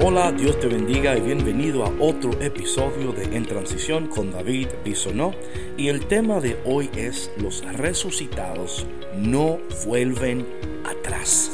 Hola, 0.00 0.30
Dios 0.30 0.60
te 0.60 0.68
bendiga 0.68 1.16
y 1.16 1.20
bienvenido 1.20 1.84
a 1.84 1.92
otro 1.98 2.30
episodio 2.40 3.10
de 3.10 3.36
En 3.36 3.44
Transición 3.44 4.06
con 4.06 4.30
David 4.30 4.68
Bisonó. 4.84 5.34
Y 5.76 5.88
el 5.88 6.06
tema 6.06 6.38
de 6.38 6.56
hoy 6.64 6.88
es 6.96 7.32
los 7.36 7.64
resucitados 7.74 8.86
no 9.16 9.58
vuelven 9.84 10.46
atrás. 10.84 11.50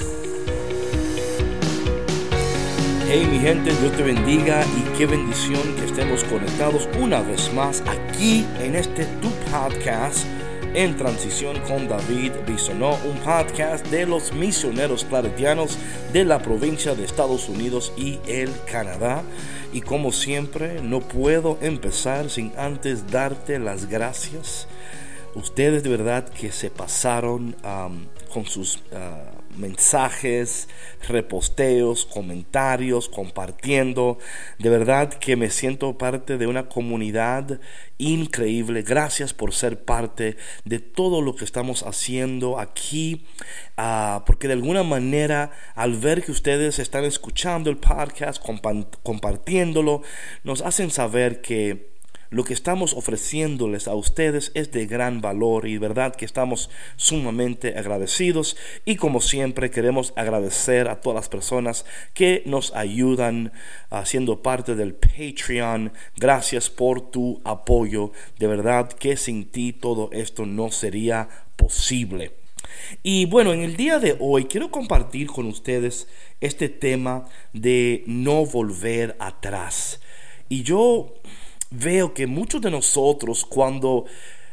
Hey 3.08 3.26
mi 3.30 3.38
gente, 3.38 3.74
Dios 3.80 3.92
te 3.96 4.02
bendiga 4.02 4.62
y 4.62 4.98
qué 4.98 5.06
bendición 5.06 5.62
que 5.76 5.86
estemos 5.86 6.22
conectados 6.24 6.86
una 7.00 7.22
vez 7.22 7.50
más 7.54 7.82
aquí 7.86 8.44
en 8.60 8.76
este 8.76 9.06
tu 9.22 9.30
podcast 9.50 10.26
en 10.74 10.96
transición 10.96 11.60
con 11.60 11.88
David 11.88 12.32
Bisonó, 12.46 12.98
un 13.04 13.18
podcast 13.20 13.86
de 13.86 14.06
los 14.06 14.32
misioneros 14.32 15.04
claretianos 15.04 15.78
de 16.12 16.24
la 16.24 16.40
provincia 16.40 16.96
de 16.96 17.04
Estados 17.04 17.48
Unidos 17.48 17.92
y 17.96 18.18
el 18.26 18.50
Canadá. 18.70 19.22
Y 19.72 19.82
como 19.82 20.10
siempre, 20.10 20.82
no 20.82 21.00
puedo 21.00 21.58
empezar 21.60 22.28
sin 22.28 22.52
antes 22.58 23.10
darte 23.10 23.60
las 23.60 23.88
gracias. 23.88 24.66
Ustedes 25.34 25.84
de 25.84 25.90
verdad 25.90 26.28
que 26.28 26.50
se 26.50 26.70
pasaron 26.70 27.56
con 28.32 28.44
sus... 28.44 28.80
Ah, 28.92 29.30
mensajes, 29.56 30.68
reposteos, 31.08 32.06
comentarios, 32.06 33.08
compartiendo. 33.08 34.18
De 34.58 34.70
verdad 34.70 35.12
que 35.14 35.36
me 35.36 35.50
siento 35.50 35.96
parte 35.98 36.38
de 36.38 36.46
una 36.46 36.68
comunidad 36.68 37.60
increíble. 37.98 38.82
Gracias 38.82 39.32
por 39.32 39.54
ser 39.54 39.84
parte 39.84 40.36
de 40.64 40.78
todo 40.80 41.22
lo 41.22 41.36
que 41.36 41.44
estamos 41.44 41.82
haciendo 41.82 42.58
aquí. 42.58 43.26
Ah, 43.76 44.24
porque 44.26 44.48
de 44.48 44.54
alguna 44.54 44.82
manera 44.82 45.50
al 45.74 45.96
ver 45.96 46.22
que 46.22 46.32
ustedes 46.32 46.78
están 46.78 47.04
escuchando 47.04 47.70
el 47.70 47.76
podcast, 47.78 48.42
compartiéndolo, 49.02 50.02
nos 50.42 50.62
hacen 50.62 50.90
saber 50.90 51.40
que 51.40 51.93
lo 52.34 52.42
que 52.42 52.52
estamos 52.52 52.94
ofreciéndoles 52.94 53.86
a 53.86 53.94
ustedes 53.94 54.50
es 54.54 54.72
de 54.72 54.86
gran 54.86 55.20
valor 55.20 55.68
y 55.68 55.78
verdad 55.78 56.16
que 56.16 56.24
estamos 56.24 56.68
sumamente 56.96 57.78
agradecidos 57.78 58.56
y 58.84 58.96
como 58.96 59.20
siempre 59.20 59.70
queremos 59.70 60.12
agradecer 60.16 60.88
a 60.88 61.00
todas 61.00 61.14
las 61.14 61.28
personas 61.28 61.86
que 62.12 62.42
nos 62.44 62.74
ayudan 62.74 63.52
haciendo 63.88 64.42
parte 64.42 64.74
del 64.74 64.94
Patreon. 64.94 65.92
Gracias 66.16 66.70
por 66.70 67.12
tu 67.12 67.40
apoyo. 67.44 68.10
De 68.40 68.48
verdad 68.48 68.88
que 68.88 69.16
sin 69.16 69.44
ti 69.44 69.72
todo 69.72 70.10
esto 70.10 70.44
no 70.44 70.72
sería 70.72 71.28
posible. 71.54 72.32
Y 73.04 73.26
bueno, 73.26 73.52
en 73.52 73.60
el 73.60 73.76
día 73.76 74.00
de 74.00 74.16
hoy 74.18 74.46
quiero 74.46 74.72
compartir 74.72 75.28
con 75.28 75.46
ustedes 75.46 76.08
este 76.40 76.68
tema 76.68 77.28
de 77.52 78.02
no 78.08 78.44
volver 78.44 79.14
atrás. 79.20 80.00
Y 80.48 80.64
yo 80.64 81.14
veo 81.70 82.14
que 82.14 82.26
muchos 82.26 82.60
de 82.60 82.70
nosotros 82.70 83.44
cuando 83.44 84.04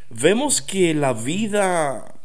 vemos 0.10 0.62
que 0.62 0.94
la 0.94 1.14
vida 1.14 2.16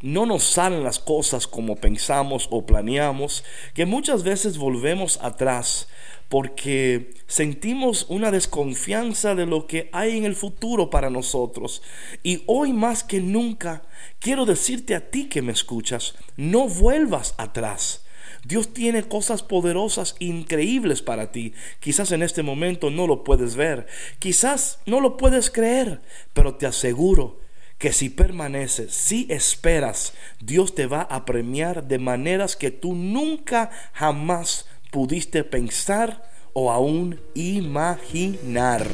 no 0.00 0.26
nos 0.26 0.44
salen 0.44 0.84
las 0.84 0.98
cosas 0.98 1.46
como 1.46 1.76
pensamos 1.76 2.48
o 2.50 2.66
planeamos, 2.66 3.42
que 3.72 3.86
muchas 3.86 4.22
veces 4.22 4.58
volvemos 4.58 5.18
atrás 5.22 5.88
porque 6.28 7.14
sentimos 7.26 8.06
una 8.08 8.30
desconfianza 8.30 9.34
de 9.34 9.46
lo 9.46 9.66
que 9.66 9.88
hay 9.92 10.18
en 10.18 10.24
el 10.24 10.36
futuro 10.36 10.90
para 10.90 11.08
nosotros. 11.08 11.82
Y 12.22 12.42
hoy 12.46 12.72
más 12.72 13.02
que 13.02 13.20
nunca 13.20 13.82
quiero 14.18 14.44
decirte 14.44 14.94
a 14.94 15.10
ti 15.10 15.28
que 15.28 15.42
me 15.42 15.52
escuchas, 15.52 16.14
no 16.36 16.68
vuelvas 16.68 17.34
atrás. 17.38 18.03
Dios 18.44 18.72
tiene 18.72 19.02
cosas 19.04 19.42
poderosas, 19.42 20.16
increíbles 20.18 21.02
para 21.02 21.32
ti. 21.32 21.54
Quizás 21.80 22.12
en 22.12 22.22
este 22.22 22.42
momento 22.42 22.90
no 22.90 23.06
lo 23.06 23.24
puedes 23.24 23.56
ver, 23.56 23.86
quizás 24.18 24.78
no 24.86 25.00
lo 25.00 25.16
puedes 25.16 25.50
creer, 25.50 26.00
pero 26.32 26.54
te 26.54 26.66
aseguro 26.66 27.40
que 27.78 27.92
si 27.92 28.08
permaneces, 28.08 28.94
si 28.94 29.26
esperas, 29.30 30.14
Dios 30.40 30.74
te 30.74 30.86
va 30.86 31.02
a 31.02 31.24
premiar 31.24 31.84
de 31.84 31.98
maneras 31.98 32.56
que 32.56 32.70
tú 32.70 32.94
nunca 32.94 33.70
jamás 33.92 34.66
pudiste 34.90 35.44
pensar 35.44 36.30
o 36.52 36.70
aún 36.70 37.20
imaginar. 37.34 38.86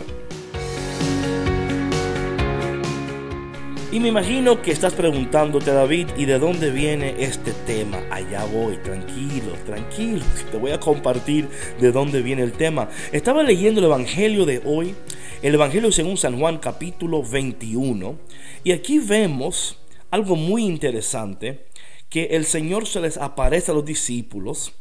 Y 3.93 3.99
me 3.99 4.07
imagino 4.07 4.63
que 4.63 4.71
estás 4.71 4.95
preguntándote, 4.95 5.73
David, 5.73 6.11
¿y 6.17 6.25
de 6.25 6.39
dónde 6.39 6.71
viene 6.71 7.17
este 7.19 7.51
tema? 7.67 8.01
Allá 8.09 8.45
voy, 8.45 8.77
tranquilo, 8.77 9.55
tranquilo, 9.67 10.23
te 10.53 10.59
voy 10.59 10.71
a 10.71 10.79
compartir 10.79 11.49
de 11.81 11.91
dónde 11.91 12.23
viene 12.23 12.43
el 12.43 12.53
tema. 12.53 12.89
Estaba 13.11 13.43
leyendo 13.43 13.81
el 13.81 13.87
Evangelio 13.87 14.47
de 14.47 14.63
hoy, 14.65 14.95
el 15.43 15.55
Evangelio 15.55 15.91
según 15.91 16.17
San 16.17 16.39
Juan 16.39 16.59
capítulo 16.59 17.25
21, 17.25 18.17
y 18.63 18.71
aquí 18.71 19.01
vemos 19.01 19.77
algo 20.13 20.37
muy 20.37 20.63
interesante, 20.63 21.67
que 22.09 22.27
el 22.27 22.45
Señor 22.45 22.87
se 22.87 23.01
les 23.01 23.17
aparece 23.17 23.73
a 23.73 23.75
los 23.75 23.85
discípulos, 23.85 24.73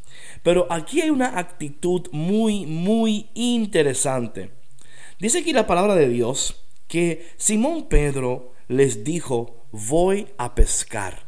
pero 0.43 0.67
aquí 0.69 1.01
hay 1.01 1.09
una 1.09 1.39
actitud 1.39 2.07
muy, 2.11 2.67
muy 2.67 3.29
interesante. 3.33 4.51
Dice 5.17 5.39
aquí 5.39 5.51
la 5.51 5.65
palabra 5.65 5.95
de 5.95 6.09
Dios 6.09 6.63
que 6.87 7.25
Simón 7.37 7.87
Pedro 7.89 8.53
les 8.69 9.03
dijo, 9.03 9.65
voy 9.71 10.29
a 10.37 10.55
pescar. 10.55 11.27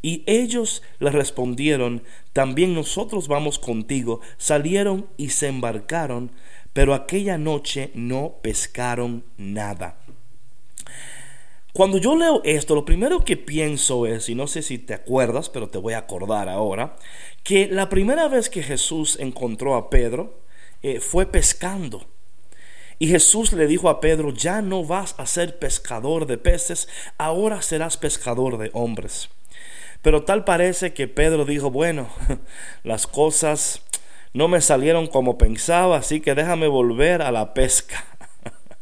Y 0.00 0.22
ellos 0.26 0.82
le 0.98 1.10
respondieron, 1.10 2.02
también 2.32 2.74
nosotros 2.74 3.28
vamos 3.28 3.58
contigo. 3.58 4.20
Salieron 4.38 5.06
y 5.16 5.30
se 5.30 5.48
embarcaron, 5.48 6.30
pero 6.72 6.94
aquella 6.94 7.36
noche 7.36 7.90
no 7.94 8.36
pescaron 8.42 9.24
nada. 9.36 9.98
Cuando 11.72 11.98
yo 11.98 12.14
leo 12.14 12.40
esto, 12.44 12.76
lo 12.76 12.84
primero 12.84 13.24
que 13.24 13.36
pienso 13.36 14.06
es, 14.06 14.28
y 14.28 14.36
no 14.36 14.46
sé 14.46 14.62
si 14.62 14.78
te 14.78 14.94
acuerdas, 14.94 15.48
pero 15.48 15.70
te 15.70 15.78
voy 15.78 15.94
a 15.94 15.98
acordar 15.98 16.48
ahora, 16.48 16.96
que 17.42 17.66
la 17.66 17.88
primera 17.88 18.28
vez 18.28 18.48
que 18.48 18.62
Jesús 18.62 19.18
encontró 19.18 19.74
a 19.74 19.90
Pedro 19.90 20.38
eh, 20.82 21.00
fue 21.00 21.26
pescando. 21.26 22.06
Y 23.04 23.06
Jesús 23.06 23.52
le 23.52 23.66
dijo 23.66 23.90
a 23.90 24.00
Pedro, 24.00 24.32
ya 24.32 24.62
no 24.62 24.82
vas 24.82 25.14
a 25.18 25.26
ser 25.26 25.58
pescador 25.58 26.24
de 26.24 26.38
peces, 26.38 26.88
ahora 27.18 27.60
serás 27.60 27.98
pescador 27.98 28.56
de 28.56 28.70
hombres. 28.72 29.28
Pero 30.00 30.22
tal 30.22 30.44
parece 30.44 30.94
que 30.94 31.06
Pedro 31.06 31.44
dijo, 31.44 31.70
bueno, 31.70 32.08
las 32.82 33.06
cosas 33.06 33.82
no 34.32 34.48
me 34.48 34.62
salieron 34.62 35.06
como 35.06 35.36
pensaba, 35.36 35.98
así 35.98 36.22
que 36.22 36.34
déjame 36.34 36.66
volver 36.66 37.20
a 37.20 37.30
la 37.30 37.52
pesca. 37.52 38.06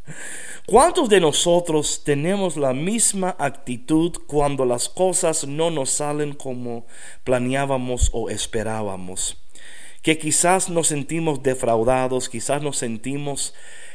¿Cuántos 0.66 1.08
de 1.08 1.18
nosotros 1.18 2.02
tenemos 2.04 2.56
la 2.56 2.74
misma 2.74 3.34
actitud 3.40 4.12
cuando 4.28 4.64
las 4.64 4.88
cosas 4.88 5.48
no 5.48 5.72
nos 5.72 5.90
salen 5.90 6.34
como 6.34 6.86
planeábamos 7.24 8.10
o 8.12 8.30
esperábamos? 8.30 9.36
Que 10.00 10.16
quizás 10.16 10.68
nos 10.68 10.86
sentimos 10.86 11.42
defraudados, 11.42 12.28
quizás 12.28 12.62
nos 12.62 12.76
sentimos 12.76 13.54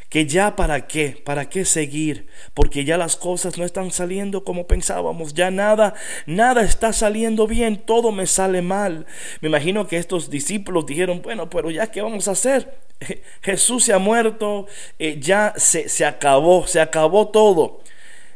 que 0.10 0.26
ya 0.26 0.56
para 0.56 0.88
qué, 0.88 1.22
para 1.24 1.50
qué 1.50 1.66
seguir, 1.66 2.28
porque 2.54 2.86
ya 2.86 2.98
las 2.98 3.16
cosas 3.16 3.58
no 3.58 3.66
están 3.66 3.92
saliendo 3.92 4.44
como 4.44 4.68
pensábamos, 4.68 5.34
ya 5.34 5.52
nada, 5.52 5.96
nada 6.26 6.64
está 6.64 6.94
saliendo 6.94 7.46
bien, 7.46 7.78
todo 7.78 8.12
me 8.12 8.26
sale 8.26 8.62
mal. 8.62 9.06
Me 9.42 9.50
imagino 9.50 9.88
que 9.88 9.98
estos 9.98 10.30
discípulos 10.30 10.86
dijeron, 10.86 11.22
bueno, 11.22 11.50
pero 11.50 11.72
ya 11.72 11.92
qué 11.92 12.02
vamos 12.02 12.28
a 12.28 12.32
hacer, 12.32 12.80
Jesús 13.42 13.84
se 13.84 13.94
ha 13.94 14.00
muerto, 14.00 14.68
eh, 14.98 15.18
ya 15.20 15.54
se, 15.58 15.90
se 15.90 16.06
acabó, 16.06 16.68
se 16.68 16.80
acabó 16.80 17.28
todo. 17.30 17.82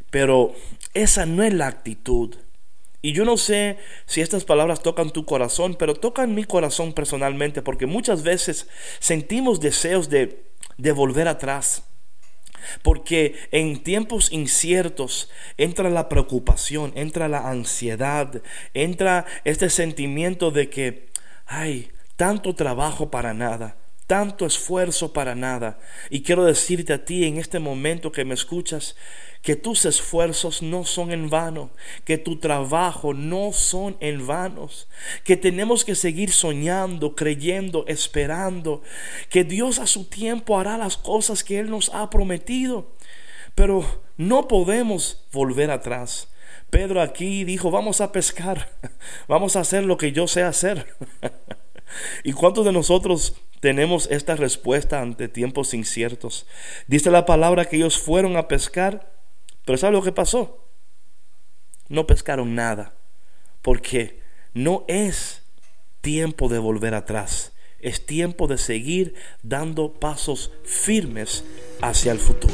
Pero 0.10 0.54
esa 0.94 1.26
no 1.26 1.44
es 1.44 1.54
la 1.54 1.68
actitud. 1.68 2.36
Y 3.02 3.14
yo 3.14 3.26
no 3.26 3.38
sé 3.38 3.78
si 4.06 4.22
estas 4.22 4.44
palabras 4.44 4.84
tocan 4.84 5.10
tu 5.10 5.26
corazón, 5.26 5.76
pero 5.76 5.96
tocan 5.96 6.36
mi 6.36 6.44
corazón 6.44 6.94
personalmente, 6.94 7.62
porque 7.62 7.88
muchas 7.88 8.22
veces 8.24 8.68
sentimos 9.00 9.60
deseos 9.60 10.10
de 10.10 10.51
de 10.78 10.92
volver 10.92 11.28
atrás. 11.28 11.84
Porque 12.84 13.36
en 13.52 13.82
tiempos 13.82 14.32
inciertos 14.32 15.30
entra 15.58 15.90
la 15.90 16.10
preocupación, 16.10 16.92
entra 16.96 17.28
la 17.28 17.50
ansiedad, 17.50 18.42
entra 18.74 19.26
este 19.44 19.70
sentimiento 19.70 20.52
de 20.52 20.70
que, 20.70 21.12
hay 21.52 21.92
tanto 22.16 22.56
trabajo 22.56 23.12
para 23.12 23.34
nada, 23.34 23.76
tanto 24.12 24.46
esfuerzo 24.46 25.14
para 25.14 25.36
nada. 25.36 25.80
Y 26.10 26.22
quiero 26.22 26.44
decirte 26.44 26.92
a 26.92 27.06
ti 27.06 27.24
en 27.24 27.38
este 27.38 27.60
momento 27.60 28.12
que 28.12 28.26
me 28.26 28.34
escuchas, 28.34 28.98
que 29.42 29.56
tus 29.56 29.86
esfuerzos 29.86 30.62
no 30.62 30.84
son 30.84 31.14
en 31.14 31.30
vano, 31.30 31.72
que 32.04 32.18
tu 32.18 32.38
trabajo 32.38 33.14
no 33.14 33.54
son 33.54 33.96
en 34.02 34.28
vanos, 34.28 34.90
que 35.24 35.38
tenemos 35.38 35.86
que 35.86 35.96
seguir 35.96 36.34
soñando, 36.34 37.16
creyendo, 37.16 37.86
esperando, 37.88 38.82
que 39.30 39.46
Dios 39.46 39.80
a 39.80 39.88
su 39.88 40.04
tiempo 40.04 40.60
hará 40.60 40.78
las 40.78 40.98
cosas 40.98 41.46
que 41.46 41.60
Él 41.60 41.70
nos 41.70 41.90
ha 41.94 42.10
prometido, 42.10 42.92
pero 43.56 43.86
no 44.18 44.50
podemos 44.50 45.24
volver 45.32 45.72
atrás. 45.72 46.28
Pedro 46.70 47.02
aquí 47.02 47.46
dijo, 47.46 47.72
vamos 47.72 48.02
a 48.02 48.12
pescar, 48.12 48.74
vamos 49.30 49.56
a 49.56 49.62
hacer 49.62 49.86
lo 49.86 49.96
que 49.96 50.12
yo 50.12 50.28
sé 50.28 50.44
hacer. 50.44 50.98
¿Y 52.26 52.34
cuántos 52.34 52.66
de 52.66 52.74
nosotros 52.74 53.36
tenemos 53.62 54.10
esta 54.12 54.36
respuesta 54.36 55.02
ante 55.02 55.30
tiempos 55.30 55.74
inciertos? 55.74 56.46
Dice 56.88 57.10
la 57.12 57.26
palabra 57.26 57.66
que 57.66 57.78
ellos 57.78 57.98
fueron 57.98 58.36
a 58.36 58.50
pescar, 58.50 59.14
pero 59.64 59.78
¿sabe 59.78 59.94
lo 59.94 60.02
que 60.02 60.12
pasó? 60.12 60.68
No 61.88 62.08
pescaron 62.08 62.56
nada, 62.56 62.96
porque 63.62 64.20
no 64.54 64.84
es 64.88 65.44
tiempo 66.02 66.50
de 66.50 66.58
volver 66.58 66.96
atrás, 66.96 67.54
es 67.80 68.06
tiempo 68.06 68.48
de 68.48 68.58
seguir 68.58 69.14
dando 69.44 69.94
pasos 69.94 70.52
firmes 70.64 71.46
hacia 71.82 72.12
el 72.12 72.20
futuro. 72.20 72.54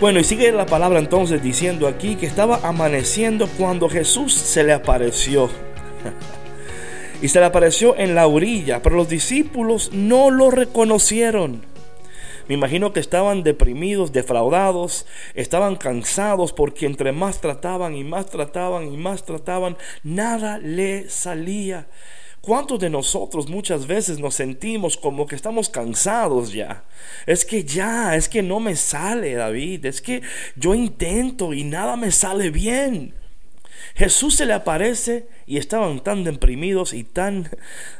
Bueno, 0.00 0.18
y 0.18 0.24
sigue 0.24 0.50
la 0.50 0.66
palabra 0.66 0.98
entonces 0.98 1.42
diciendo 1.42 1.86
aquí 1.86 2.16
que 2.16 2.26
estaba 2.26 2.66
amaneciendo 2.66 3.46
cuando 3.58 3.88
Jesús 3.88 4.32
se 4.32 4.64
le 4.64 4.72
apareció. 4.72 5.50
y 7.22 7.28
se 7.28 7.40
le 7.40 7.46
apareció 7.46 7.96
en 7.96 8.14
la 8.14 8.26
orilla, 8.26 8.82
pero 8.82 8.96
los 8.96 9.08
discípulos 9.08 9.90
no 9.92 10.30
lo 10.30 10.50
reconocieron. 10.50 11.62
Me 12.48 12.54
imagino 12.54 12.92
que 12.92 13.00
estaban 13.00 13.44
deprimidos, 13.44 14.12
defraudados, 14.12 15.06
estaban 15.34 15.76
cansados 15.76 16.52
porque 16.52 16.86
entre 16.86 17.12
más 17.12 17.40
trataban 17.40 17.94
y 17.94 18.02
más 18.02 18.26
trataban 18.26 18.92
y 18.92 18.96
más 18.96 19.24
trataban, 19.24 19.76
nada 20.02 20.58
le 20.58 21.08
salía. 21.08 21.86
¿Cuántos 22.40 22.80
de 22.80 22.88
nosotros 22.88 23.48
muchas 23.48 23.86
veces 23.86 24.18
nos 24.18 24.34
sentimos 24.34 24.96
como 24.96 25.26
que 25.26 25.36
estamos 25.36 25.68
cansados 25.68 26.52
ya? 26.52 26.84
Es 27.26 27.44
que 27.44 27.64
ya, 27.64 28.16
es 28.16 28.30
que 28.30 28.42
no 28.42 28.60
me 28.60 28.76
sale, 28.76 29.34
David, 29.34 29.84
es 29.84 30.00
que 30.00 30.22
yo 30.56 30.74
intento 30.74 31.52
y 31.52 31.64
nada 31.64 31.96
me 31.96 32.10
sale 32.10 32.50
bien. 32.50 33.14
Jesús 33.94 34.36
se 34.36 34.46
le 34.46 34.52
aparece 34.52 35.26
y 35.46 35.58
estaban 35.58 36.02
tan 36.02 36.24
deprimidos 36.24 36.92
y 36.92 37.04
tan 37.04 37.50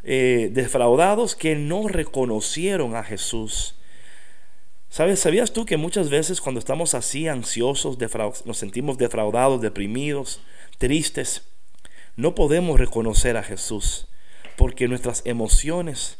eh, 0.05 0.51
defraudados 0.53 1.35
que 1.35 1.57
no 1.57 1.89
reconocieron 1.89 2.97
a 2.97 3.03
Jesús. 3.03 3.77
¿Sabes? 4.89 5.21
¿Sabías 5.21 5.53
tú 5.53 5.67
que 5.67 5.77
muchas 5.77 6.11
veces 6.11 6.41
cuando 6.41 6.59
estamos 6.59 6.95
así 6.95 7.29
ansiosos, 7.29 7.99
nos 8.45 8.59
sentimos 8.59 8.99
defraudados, 8.99 9.61
deprimidos, 9.61 10.41
tristes, 10.79 11.49
no 12.17 12.35
podemos 12.35 12.79
reconocer 12.79 13.37
a 13.37 13.43
Jesús? 13.43 14.09
porque 14.61 14.89
nuestras 14.89 15.23
emociones 15.25 16.19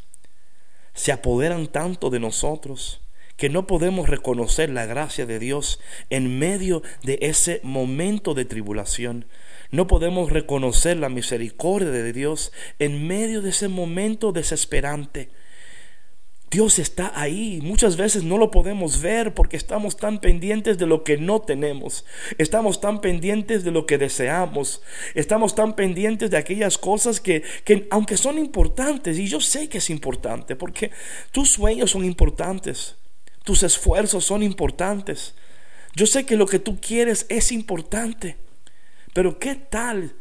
se 0.95 1.11
apoderan 1.11 1.67
tanto 1.67 2.09
de 2.09 2.19
nosotros 2.19 3.01
que 3.37 3.49
no 3.49 3.67
podemos 3.67 4.09
reconocer 4.09 4.71
la 4.71 4.87
gracia 4.87 5.27
de 5.27 5.37
Dios 5.37 5.79
en 6.09 6.39
medio 6.39 6.81
de 7.03 7.19
ese 7.21 7.59
momento 7.61 8.33
de 8.33 8.45
tribulación. 8.45 9.27
No 9.71 9.87
podemos 9.87 10.29
reconocer 10.29 10.97
la 10.97 11.09
misericordia 11.09 11.89
de 11.89 12.11
Dios 12.11 12.51
en 12.77 13.07
medio 13.07 13.41
de 13.41 13.51
ese 13.51 13.69
momento 13.69 14.33
desesperante. 14.33 15.29
Dios 16.51 16.79
está 16.79 17.13
ahí. 17.15 17.61
Muchas 17.63 17.95
veces 17.95 18.25
no 18.25 18.37
lo 18.37 18.51
podemos 18.51 19.01
ver 19.01 19.33
porque 19.33 19.55
estamos 19.55 19.95
tan 19.95 20.19
pendientes 20.19 20.77
de 20.77 20.85
lo 20.85 21.05
que 21.05 21.17
no 21.17 21.39
tenemos. 21.39 22.03
Estamos 22.37 22.81
tan 22.81 22.99
pendientes 22.99 23.63
de 23.63 23.71
lo 23.71 23.85
que 23.85 23.97
deseamos. 23.97 24.81
Estamos 25.15 25.55
tan 25.55 25.77
pendientes 25.77 26.29
de 26.29 26.35
aquellas 26.35 26.77
cosas 26.77 27.21
que, 27.21 27.41
que 27.63 27.87
aunque 27.89 28.17
son 28.17 28.37
importantes, 28.37 29.17
y 29.17 29.27
yo 29.27 29.39
sé 29.39 29.69
que 29.69 29.77
es 29.77 29.89
importante, 29.89 30.57
porque 30.57 30.91
tus 31.31 31.49
sueños 31.49 31.91
son 31.91 32.03
importantes, 32.03 32.97
tus 33.45 33.63
esfuerzos 33.63 34.25
son 34.25 34.43
importantes. 34.43 35.35
Yo 35.95 36.05
sé 36.05 36.25
que 36.25 36.35
lo 36.35 36.47
que 36.47 36.59
tú 36.59 36.81
quieres 36.81 37.25
es 37.29 37.53
importante. 37.53 38.35
Pero 39.13 39.39
¿qué 39.39 39.55
tal 39.55 40.15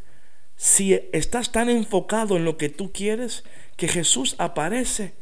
si 0.56 0.94
estás 1.12 1.52
tan 1.52 1.68
enfocado 1.68 2.36
en 2.36 2.44
lo 2.44 2.56
que 2.56 2.68
tú 2.68 2.92
quieres 2.92 3.44
que 3.76 3.88
Jesús 3.88 4.34
aparece? 4.38 5.20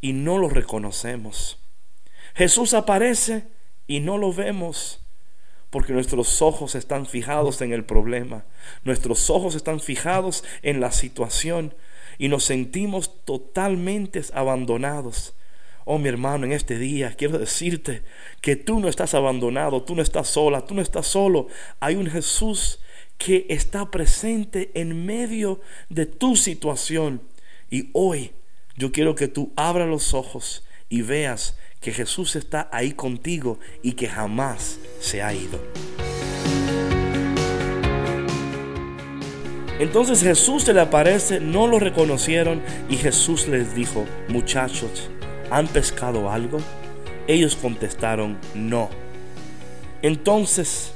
y 0.00 0.12
no 0.12 0.38
lo 0.38 0.48
reconocemos. 0.48 1.58
Jesús 2.34 2.74
aparece 2.74 3.48
y 3.86 4.00
no 4.00 4.18
lo 4.18 4.32
vemos 4.32 5.00
porque 5.70 5.92
nuestros 5.92 6.42
ojos 6.42 6.74
están 6.74 7.06
fijados 7.06 7.60
en 7.60 7.72
el 7.72 7.84
problema, 7.84 8.44
nuestros 8.84 9.30
ojos 9.30 9.54
están 9.54 9.80
fijados 9.80 10.44
en 10.62 10.80
la 10.80 10.92
situación 10.92 11.74
y 12.18 12.28
nos 12.28 12.44
sentimos 12.44 13.24
totalmente 13.24 14.22
abandonados. 14.32 15.34
Oh 15.84 15.98
mi 15.98 16.08
hermano, 16.08 16.46
en 16.46 16.52
este 16.52 16.78
día 16.78 17.14
quiero 17.16 17.38
decirte 17.38 18.02
que 18.40 18.56
tú 18.56 18.80
no 18.80 18.88
estás 18.88 19.14
abandonado, 19.14 19.82
tú 19.82 19.94
no 19.94 20.02
estás 20.02 20.28
sola, 20.28 20.64
tú 20.64 20.74
no 20.74 20.82
estás 20.82 21.06
solo. 21.06 21.48
Hay 21.80 21.96
un 21.96 22.08
Jesús 22.08 22.80
que 23.18 23.46
está 23.48 23.90
presente 23.90 24.70
en 24.74 25.06
medio 25.06 25.60
de 25.88 26.06
tu 26.06 26.36
situación 26.36 27.22
y 27.70 27.90
hoy 27.92 28.32
yo 28.76 28.92
quiero 28.92 29.14
que 29.14 29.28
tú 29.28 29.52
abras 29.56 29.88
los 29.88 30.14
ojos 30.14 30.64
y 30.88 31.02
veas 31.02 31.56
que 31.80 31.92
Jesús 31.92 32.36
está 32.36 32.68
ahí 32.72 32.92
contigo 32.92 33.58
y 33.82 33.92
que 33.92 34.08
jamás 34.08 34.78
se 35.00 35.22
ha 35.22 35.32
ido. 35.32 35.60
Entonces 39.78 40.22
Jesús 40.22 40.62
se 40.62 40.72
le 40.72 40.80
aparece, 40.80 41.38
no 41.38 41.66
lo 41.66 41.78
reconocieron 41.78 42.62
y 42.88 42.96
Jesús 42.96 43.46
les 43.46 43.74
dijo, 43.74 44.06
muchachos, 44.28 45.10
¿han 45.50 45.68
pescado 45.68 46.30
algo? 46.30 46.58
Ellos 47.26 47.56
contestaron, 47.56 48.38
no. 48.54 48.88
Entonces 50.00 50.92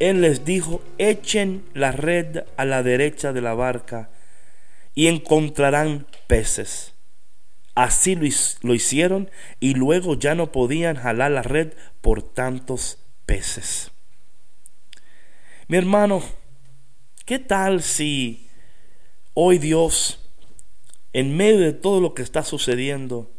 Él 0.00 0.20
les 0.20 0.44
dijo, 0.44 0.82
echen 0.98 1.64
la 1.74 1.92
red 1.92 2.44
a 2.56 2.64
la 2.64 2.82
derecha 2.82 3.32
de 3.32 3.40
la 3.40 3.54
barca 3.54 4.10
y 4.94 5.08
encontrarán 5.08 6.06
peces. 6.26 6.94
Así 7.74 8.16
lo 8.62 8.74
hicieron 8.74 9.30
y 9.60 9.74
luego 9.74 10.14
ya 10.18 10.34
no 10.34 10.50
podían 10.50 10.96
jalar 10.96 11.30
la 11.30 11.42
red 11.42 11.74
por 12.00 12.22
tantos 12.22 12.98
peces. 13.26 13.92
Mi 15.68 15.76
hermano, 15.76 16.22
¿qué 17.24 17.38
tal 17.38 17.82
si 17.82 18.48
hoy 19.34 19.58
Dios, 19.58 20.18
en 21.12 21.36
medio 21.36 21.60
de 21.60 21.72
todo 21.72 22.00
lo 22.00 22.14
que 22.14 22.22
está 22.22 22.42
sucediendo, 22.42 23.30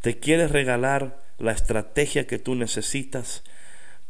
te 0.00 0.18
quiere 0.18 0.48
regalar 0.48 1.22
la 1.38 1.52
estrategia 1.52 2.26
que 2.26 2.38
tú 2.38 2.54
necesitas 2.54 3.44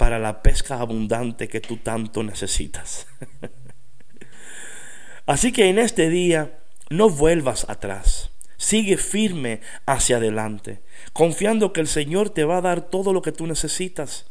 para 0.00 0.18
la 0.18 0.42
pesca 0.42 0.80
abundante 0.80 1.46
que 1.46 1.60
tú 1.60 1.76
tanto 1.76 2.22
necesitas? 2.22 3.06
Así 5.26 5.52
que 5.52 5.68
en 5.68 5.78
este 5.78 6.08
día 6.08 6.58
no 6.88 7.10
vuelvas 7.10 7.68
atrás. 7.68 8.30
Sigue 8.56 8.96
firme 8.96 9.60
hacia 9.84 10.16
adelante, 10.16 10.80
confiando 11.12 11.74
que 11.74 11.82
el 11.82 11.86
Señor 11.86 12.30
te 12.30 12.44
va 12.44 12.56
a 12.56 12.62
dar 12.62 12.88
todo 12.88 13.12
lo 13.12 13.20
que 13.20 13.30
tú 13.30 13.46
necesitas. 13.46 14.24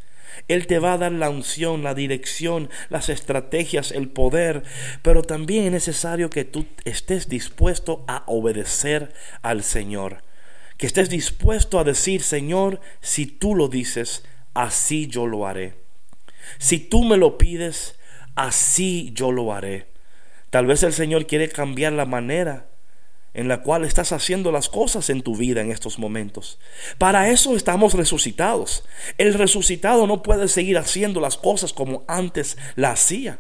Él 0.48 0.65
te 0.65 0.79
va 0.79 0.94
a 0.94 0.98
dar 0.98 1.12
la 1.12 1.29
unción, 1.29 1.84
la 1.84 1.94
dirección, 1.94 2.72
las 2.89 3.10
estrategias, 3.10 3.91
el 3.91 4.10
poder, 4.10 4.63
pero 5.03 5.22
también 5.22 5.65
es 5.65 5.72
necesario 5.72 6.32
que 6.32 6.46
tú 6.46 6.65
estés 6.84 7.29
dispuesto 7.29 8.03
a 8.08 8.24
obedecer 8.25 9.13
al 9.44 9.62
Señor. 9.62 10.24
Que 10.77 10.88
estés 10.88 11.12
dispuesto 11.12 11.77
a 11.77 11.84
decir, 11.84 12.24
Señor, 12.24 12.82
si 13.01 13.27
tú 13.27 13.53
lo 13.53 13.67
dices, 13.67 14.24
así 14.60 15.08
yo 15.08 15.25
lo 15.25 15.48
haré. 15.48 15.74
Si 16.58 16.80
tú 16.80 17.06
me 17.06 17.16
lo 17.16 17.38
pides, 17.38 17.96
así 18.36 19.12
yo 19.13 19.32
lo 19.32 19.54
haré. 19.54 19.88
Tal 20.50 20.66
vez 20.66 20.84
el 20.84 20.92
Señor 20.92 21.28
quiere 21.28 21.48
cambiar 21.48 21.94
la 21.94 22.06
manera 22.06 22.68
en 23.34 23.48
la 23.48 23.62
cual 23.62 23.86
estás 23.86 24.12
haciendo 24.12 24.51
las 24.51 24.68
cosas 24.68 25.10
en 25.10 25.22
tu 25.22 25.38
vida 25.38 25.62
en 25.62 25.72
estos 25.72 25.98
momentos. 25.98 26.60
Para 26.98 27.30
eso 27.30 27.56
estamos 27.56 27.94
resucitados. 27.94 28.84
El 29.18 29.34
resucitado 29.34 30.08
no 30.08 30.24
puede 30.24 30.50
seguir 30.50 30.78
haciendo 30.78 31.22
las 31.22 31.38
cosas 31.38 31.72
como 31.72 32.04
antes 32.08 32.58
la 32.75 32.92
hacía. 32.92 33.39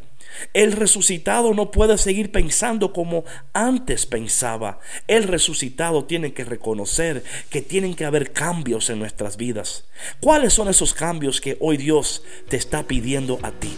El 0.53 0.71
resucitado 0.71 1.53
no 1.53 1.71
puede 1.71 1.97
seguir 1.97 2.31
pensando 2.31 2.93
como 2.93 3.23
antes 3.53 4.05
pensaba. 4.05 4.79
El 5.07 5.23
resucitado 5.23 6.05
tiene 6.05 6.33
que 6.33 6.45
reconocer 6.45 7.23
que 7.49 7.61
tienen 7.61 7.95
que 7.95 8.05
haber 8.05 8.31
cambios 8.31 8.89
en 8.89 8.99
nuestras 8.99 9.37
vidas. 9.37 9.85
¿Cuáles 10.19 10.53
son 10.53 10.69
esos 10.69 10.93
cambios 10.93 11.41
que 11.41 11.57
hoy 11.59 11.77
Dios 11.77 12.23
te 12.47 12.57
está 12.57 12.83
pidiendo 12.83 13.39
a 13.43 13.51
ti? 13.51 13.77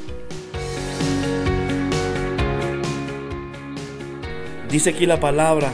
Dice 4.69 4.91
aquí 4.91 5.05
la 5.05 5.19
palabra, 5.19 5.73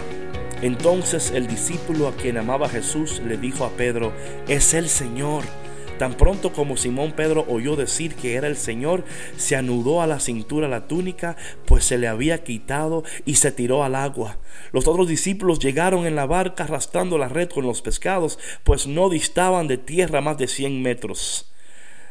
entonces 0.63 1.29
el 1.29 1.45
discípulo 1.45 2.07
a 2.07 2.15
quien 2.15 2.37
amaba 2.37 2.67
Jesús 2.67 3.21
le 3.23 3.37
dijo 3.37 3.63
a 3.63 3.69
Pedro, 3.69 4.11
es 4.47 4.73
el 4.73 4.89
Señor. 4.89 5.43
Tan 5.97 6.13
pronto 6.13 6.53
como 6.53 6.77
Simón 6.77 7.13
Pedro 7.13 7.45
oyó 7.49 7.75
decir 7.75 8.13
que 8.13 8.35
era 8.35 8.47
el 8.47 8.55
Señor, 8.55 9.03
se 9.35 9.55
anudó 9.55 10.01
a 10.01 10.07
la 10.07 10.19
cintura 10.19 10.67
la 10.67 10.87
túnica, 10.87 11.35
pues 11.65 11.85
se 11.85 11.97
le 11.97 12.07
había 12.07 12.43
quitado 12.43 13.03
y 13.25 13.35
se 13.35 13.51
tiró 13.51 13.83
al 13.83 13.95
agua. 13.95 14.37
Los 14.71 14.87
otros 14.87 15.07
discípulos 15.07 15.57
llegaron 15.57 16.05
en 16.05 16.15
la 16.15 16.27
barca 16.27 16.65
arrastrando 16.65 17.17
la 17.17 17.29
red 17.29 17.49
con 17.49 17.65
los 17.65 17.81
pescados, 17.81 18.37
pues 18.63 18.85
no 18.85 19.09
distaban 19.09 19.67
de 19.67 19.77
tierra 19.77 20.21
más 20.21 20.37
de 20.37 20.47
cien 20.47 20.83
metros. 20.83 21.51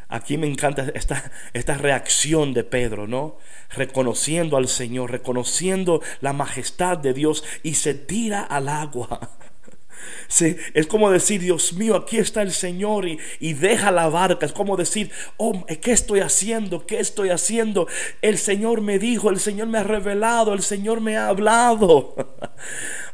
Aquí 0.08 0.36
me 0.36 0.46
encanta 0.46 0.86
esta, 0.94 1.30
esta 1.52 1.74
reacción 1.74 2.54
de 2.54 2.64
Pedro, 2.64 3.06
¿no? 3.06 3.38
Reconociendo 3.70 4.56
al 4.56 4.68
Señor, 4.68 5.10
reconociendo 5.10 6.00
la 6.20 6.32
majestad 6.32 6.98
de 6.98 7.12
Dios 7.12 7.44
y 7.62 7.74
se 7.74 7.94
tira 7.94 8.42
al 8.42 8.68
agua. 8.68 9.36
Sí, 10.28 10.56
es 10.74 10.86
como 10.86 11.10
decir, 11.10 11.40
Dios 11.40 11.72
mío, 11.74 11.96
aquí 11.96 12.18
está 12.18 12.42
el 12.42 12.52
Señor 12.52 13.08
y, 13.08 13.18
y, 13.40 13.54
deja 13.54 13.90
la 13.90 14.08
barca. 14.08 14.46
Es 14.46 14.52
como 14.52 14.76
decir, 14.76 15.10
oh, 15.36 15.64
¿qué 15.80 15.92
estoy 15.92 16.20
haciendo? 16.20 16.86
¿Qué 16.86 16.98
estoy 16.98 17.30
haciendo? 17.30 17.86
El 18.22 18.38
Señor 18.38 18.80
me 18.80 18.98
dijo, 18.98 19.30
el 19.30 19.40
Señor 19.40 19.68
me 19.68 19.78
ha 19.78 19.84
revelado, 19.84 20.52
el 20.52 20.62
Señor 20.62 21.00
me 21.00 21.16
ha 21.16 21.28
hablado. 21.28 22.14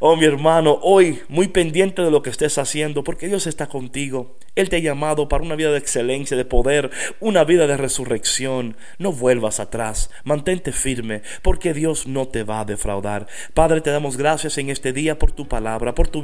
Oh, 0.05 0.17
mi 0.17 0.25
hermano, 0.25 0.81
hoy 0.83 1.21
muy 1.29 1.47
pendiente 1.47 2.03
de 2.03 2.11
lo 2.11 2.23
que 2.23 2.31
estés 2.31 2.59
haciendo, 2.59 3.05
porque 3.05 3.29
Dios 3.29 3.47
está 3.47 3.69
contigo. 3.69 4.37
Él 4.57 4.69
te 4.69 4.75
ha 4.75 4.81
llamado 4.81 5.29
para 5.29 5.45
una 5.45 5.55
vida 5.55 5.71
de 5.71 5.79
excelencia, 5.79 6.37
de 6.37 6.45
poder, 6.45 6.91
una 7.21 7.45
vida 7.45 7.69
de 7.69 7.77
resurrección. 7.77 8.77
No 8.99 9.13
vuelvas 9.13 9.61
atrás, 9.61 10.11
mantente 10.25 10.73
firme, 10.73 11.23
porque 11.43 11.73
Dios 11.73 12.09
no 12.09 12.27
te 12.27 12.43
va 12.43 12.59
a 12.59 12.65
defraudar. 12.65 13.29
Padre, 13.55 13.81
te 13.81 13.91
damos 13.91 14.17
gracias 14.17 14.59
en 14.59 14.71
este 14.71 14.93
día 14.93 15.21
por 15.21 15.31
tu 15.31 15.47
palabra, 15.47 15.95
por 15.95 16.09
tu 16.09 16.21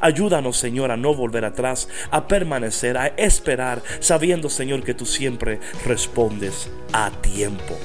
Ayúdanos, 0.00 0.56
Señor, 0.56 0.90
a 0.90 0.96
no 0.96 1.14
volver 1.14 1.44
atrás, 1.44 1.88
a 2.10 2.28
permanecer, 2.28 2.96
a 2.96 3.08
esperar, 3.08 3.82
sabiendo, 4.00 4.48
Señor, 4.48 4.82
que 4.82 4.94
tú 4.94 5.06
siempre 5.06 5.60
respondes 5.84 6.70
a 6.92 7.10
tiempo. 7.10 7.78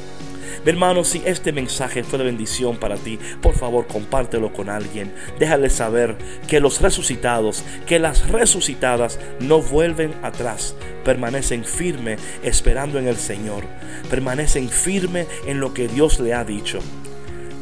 Mi 0.65 0.72
hermano, 0.72 1.05
si 1.05 1.22
este 1.25 1.53
mensaje 1.53 2.03
fue 2.03 2.19
de 2.19 2.25
bendición 2.25 2.77
para 2.77 2.98
ti, 2.98 3.17
por 3.41 3.55
favor 3.55 3.88
compártelo 3.88 4.51
con 4.51 4.69
alguien. 4.69 5.13
Déjale 5.39 5.69
saber 5.69 6.17
que 6.48 6.60
los 6.60 6.81
resucitados, 6.81 7.63
que 7.86 7.98
las 7.98 8.29
resucitadas 8.29 9.19
no 9.39 9.62
vuelven 9.62 10.13
atrás, 10.22 10.75
permanecen 11.05 11.63
firme 11.63 12.17
esperando 12.43 13.00
en 13.00 13.08
el 13.08 13.15
Señor, 13.15 13.63
permanecen 14.10 14.69
firme 14.69 15.27
en 15.48 15.62
lo 15.62 15.74
que 15.74 15.88
Dios 15.88 16.19
le 16.19 16.34
ha 16.34 16.43
dicho. 16.43 16.79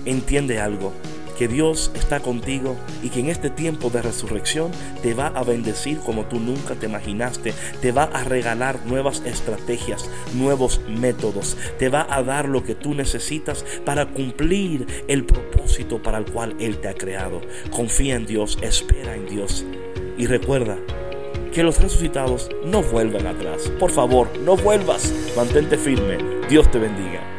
Entiende 0.06 0.60
algo, 0.60 0.94
que 1.38 1.48
Dios 1.48 1.92
está 1.96 2.20
contigo 2.20 2.76
y 3.04 3.10
que 3.10 3.20
en 3.20 3.30
este 3.30 3.50
tiempo 3.50 3.90
de 3.90 4.02
resurrección 4.02 4.72
te 5.02 5.14
va 5.14 5.28
a 5.28 5.44
bendecir 5.44 6.00
como 6.00 6.26
tú 6.26 6.40
nunca 6.40 6.76
te 6.76 6.88
imaginaste, 6.88 7.54
te 7.82 7.92
va 7.92 8.04
a 8.04 8.24
regalar 8.24 8.86
nuevas 8.86 9.22
estrategias, 9.26 10.10
nuevos 10.34 10.82
métodos, 10.88 11.58
te 11.78 11.90
va 11.90 12.08
a 12.10 12.24
dar 12.24 12.50
lo 12.50 12.64
que 12.64 12.76
tú 12.76 12.94
necesitas 12.94 13.64
para 13.86 14.08
cumplir 14.08 14.88
el 15.08 15.26
propósito 15.26 16.02
para 16.02 16.18
el 16.18 16.26
cual 16.26 16.56
Él 16.60 16.78
te 16.78 16.90
ha 16.90 16.94
creado. 16.94 17.42
Confía 17.72 18.16
en 18.16 18.26
Dios, 18.26 18.58
espera 18.62 19.16
en 19.16 19.28
Dios 19.28 19.66
y 20.18 20.26
recuerda 20.26 20.78
que 21.54 21.64
los 21.64 21.82
resucitados 21.82 22.50
no 22.66 22.84
vuelvan 22.84 23.28
atrás. 23.28 23.72
Por 23.80 23.92
favor, 23.92 24.28
no 24.40 24.58
vuelvas, 24.58 25.14
mantente 25.36 25.78
firme. 25.78 26.18
Dios 26.50 26.70
te 26.72 26.80
bendiga. 26.80 27.37